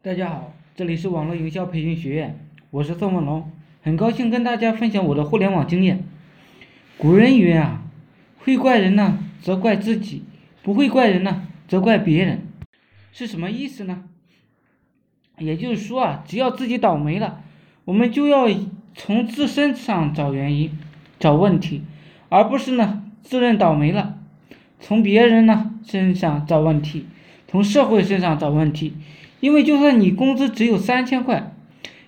[0.00, 2.38] 大家好，这里是网络营销培训学院，
[2.70, 3.50] 我是宋文龙，
[3.82, 6.04] 很高兴跟大家分享我的互联网经验。
[6.96, 7.82] 古人云啊，
[8.38, 10.22] 会怪人呢，则怪自己；
[10.62, 12.46] 不会怪人呢，则怪别人。
[13.10, 14.04] 是什么意思呢？
[15.38, 17.42] 也就是说啊，只要自己倒霉了，
[17.84, 18.46] 我们就要
[18.94, 20.78] 从自身上找原因、
[21.18, 21.82] 找问题，
[22.28, 24.16] 而不是呢自认倒霉了，
[24.78, 27.06] 从别人呢身上找问题，
[27.48, 28.94] 从社会身上找问题。
[29.40, 31.54] 因为就算你工资只有三千块，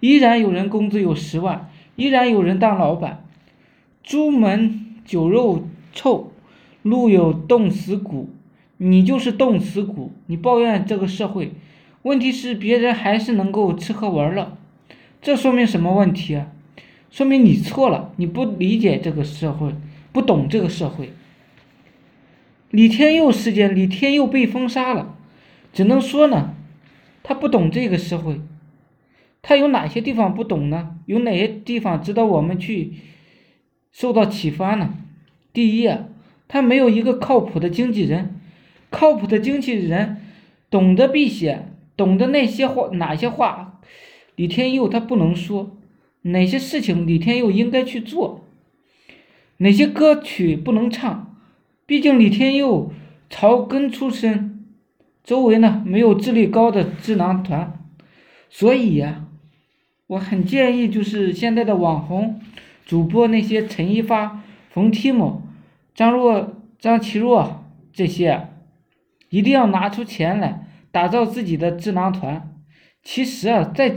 [0.00, 3.24] 依然有人工资有十万，依然有人当老板。
[4.02, 6.32] 朱门酒肉臭，
[6.82, 8.28] 路有冻死骨，
[8.76, 10.12] 你就是冻死骨。
[10.26, 11.52] 你抱怨这个社会，
[12.02, 14.58] 问题是别人还是能够吃喝玩乐，
[15.22, 16.48] 这说明什么问题啊？
[17.10, 19.72] 说明你错了，你不理解这个社会，
[20.12, 21.12] 不懂这个社会。
[22.70, 25.16] 李天佑事件，李天佑被封杀了，
[25.72, 26.53] 只能说呢。
[27.24, 28.38] 他不懂这个社会，
[29.40, 30.98] 他有哪些地方不懂呢？
[31.06, 32.92] 有哪些地方值得我们去
[33.90, 34.94] 受到启发呢？
[35.52, 35.90] 第一，
[36.46, 38.38] 他没有一个靠谱的经纪人，
[38.90, 40.18] 靠谱的经纪人
[40.68, 43.80] 懂得避险，懂得那些话，哪些话
[44.36, 45.74] 李天佑他不能说，
[46.22, 48.44] 哪些事情李天佑应该去做，
[49.56, 51.34] 哪些歌曲不能唱，
[51.86, 52.92] 毕竟李天佑
[53.30, 54.53] 草根出身。
[55.24, 57.80] 周围呢没有智力高的智囊团，
[58.50, 59.24] 所以呀，
[60.06, 62.42] 我很建议就是现在的网红
[62.84, 65.42] 主播那些陈一发、冯提莫、
[65.94, 68.48] 张若、张齐若这些，
[69.30, 72.50] 一定要拿出钱来打造自己的智囊团。
[73.02, 73.96] 其实啊，在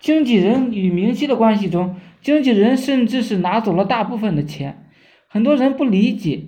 [0.00, 4.88] 经纪人与明星的关系中，经纪人甚至是拿走了大部分的钱。
[5.28, 6.44] 很多人不理解，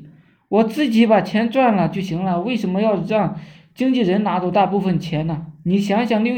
[0.48, 3.38] 我自己把钱赚了就行了，为什么要让？
[3.74, 5.46] 经纪人拿走大部分钱呢？
[5.64, 6.34] 你想想刘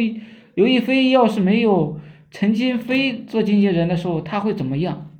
[0.55, 5.11] 刘亦菲要是没有陈金飞做经纪人的时候，他会怎么样？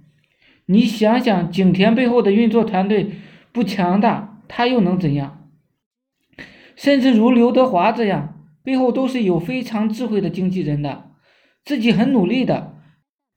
[0.65, 3.11] 你想想景甜背后的运作团队
[3.53, 5.49] 不强大，他又能怎样？
[6.75, 11.11] 甚至如刘德华这样，背后都是有非常智慧的经纪人的，
[11.65, 12.75] 自己很努力的，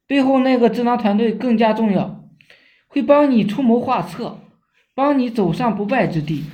[0.07, 2.23] 背后那个智囊团队更加重要，
[2.87, 4.39] 会帮你出谋划策，
[4.95, 6.45] 帮你走上不败之地。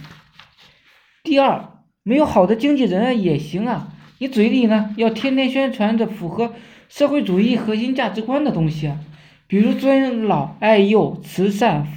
[1.23, 1.74] 第二。
[2.07, 6.53] 没有好的经纪人也行啊，你嘴里呢要天天宣传着符合
[6.87, 8.99] 社会主义核心价值观的东西啊，
[9.47, 11.87] 比如尊老爱幼、慈善、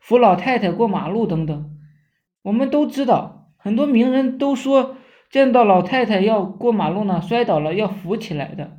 [0.00, 1.70] 扶老太太过马路等等。
[2.42, 4.96] 我们都知道，很多名人都说
[5.30, 8.76] 见到老太太要过马路呢，摔倒了要扶起来的。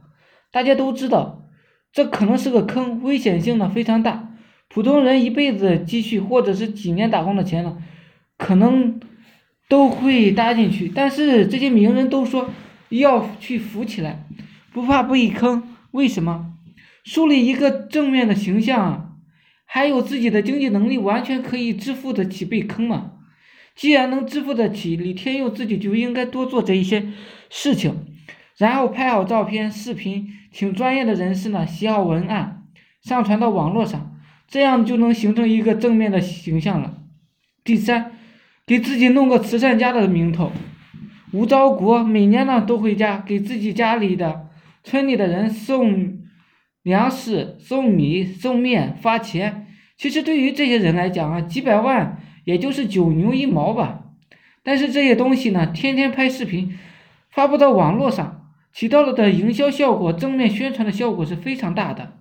[0.51, 1.47] 大家都知道，
[1.94, 4.34] 这可能是个坑，危险性呢非常大。
[4.67, 7.78] 普通人一辈子积蓄或者是几年打工的钱呢，
[8.38, 8.99] 可能。
[9.69, 12.50] 都会搭进去，但是这些名人都说
[12.89, 14.25] 要去扶起来，
[14.72, 15.75] 不怕被坑。
[15.91, 16.53] 为什么？
[17.03, 19.09] 树立一个正面的形象啊，
[19.66, 23.11] 还有自己的经济能力，完全可以支付得起被坑嘛。
[23.75, 27.07] 既然能支付得起，李天佑自己就应该多做这一些
[27.49, 27.94] 事情，
[28.57, 32.63] 然后拍好照片、视频，请专业的人士呢写好文案，
[33.01, 34.17] 上传到网络上，
[34.47, 36.97] 这样就能形成一个正面的形象了。
[37.63, 38.16] 第三。
[38.67, 40.51] 给自己弄个慈善家的名头，
[41.31, 44.50] 吴兆国每年呢都回家给自己家里的
[44.83, 46.19] 村里的人送
[46.83, 49.67] 粮食、送米、送面、发钱。
[49.95, 54.03] 其实对于这些人来讲啊，几百万也就是九牛一毛吧。
[54.63, 56.78] 但是这些东西呢，天天拍视频
[57.31, 62.17] 发布到网络上，起到了的营销效果、正面宣传的效果是非常大的。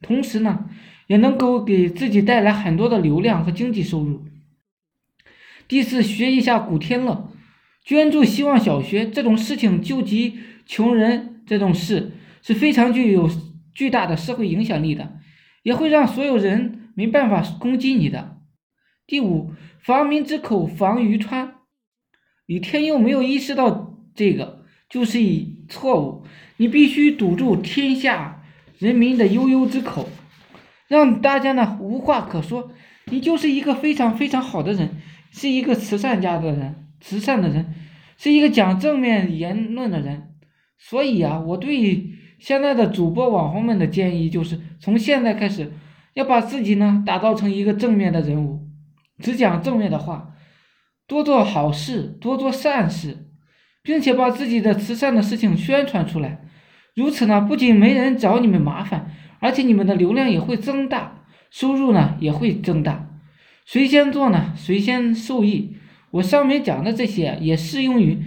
[0.00, 0.64] 同时呢，
[1.08, 4.24] 也能够给自己带来很多的流量和经济收入。
[5.70, 7.30] 第四，学一下古天乐，
[7.84, 12.10] 捐助希望小学这种事情，救济穷人这种事
[12.42, 13.30] 是非常具有
[13.72, 15.20] 巨大的社会影响力的，
[15.62, 18.38] 也会让所有人没办法攻击你的。
[19.06, 21.54] 第五，防民之口，防于川。
[22.46, 26.24] 李天佑没有意识到这个，就是一错误。
[26.56, 28.42] 你必须堵住天下
[28.76, 30.08] 人民的悠悠之口，
[30.88, 32.72] 让大家呢无话可说。
[33.10, 34.96] 你就是一个非常非常好的人。
[35.32, 37.72] 是一个慈善家的人，慈善的人，
[38.16, 40.34] 是一个讲正面言论的人，
[40.76, 42.10] 所以啊，我对
[42.40, 45.72] 现在的主播网红们的建议就是，从现在开始，
[46.14, 48.66] 要把自己呢打造成一个正面的人物，
[49.20, 50.34] 只讲正面的话，
[51.06, 53.28] 多做好事，多做善事，
[53.84, 56.40] 并且把自己的慈善的事情宣传出来，
[56.96, 61.19] 如此呢，不仅没人找你们麻烦，而且你们的流量也会增大，
[61.50, 63.08] 收入呢也会增大。
[63.66, 64.52] 谁先做呢？
[64.56, 65.76] 谁先受益？
[66.12, 68.18] 我上面讲的这些也适用于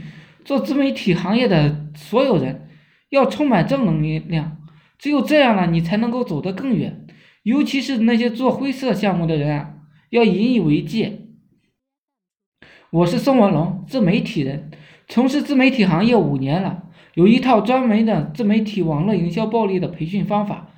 [0.46, 2.70] 做自媒体行业的所有人，
[3.10, 4.58] 要充满正能量，
[4.98, 7.06] 只有这样了，你才能够走得更远。
[7.44, 9.74] 尤其是那些做灰色项目的人啊，
[10.12, 11.20] 要引以为戒。
[12.90, 14.72] 我是宋文龙，自媒体人，
[15.10, 16.84] 从事自媒体行业五年了，
[17.16, 20.70] 有一套专门的自媒体网络营销暴力的培训方法。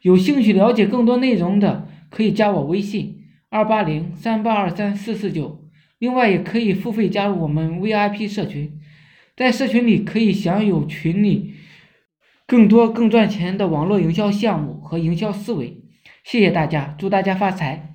[0.00, 5.68] 有兴趣了解更多内容的，可以加我微信二八零三八二三四四九。
[5.98, 8.78] 另外，也可以付费加入我们 VIP 社群，
[9.36, 11.54] 在社群里可以享有群里
[12.46, 15.82] 更多更赚钱的网络营销项目和营销思维。
[16.22, 17.93] 谢谢大家，祝大家发财。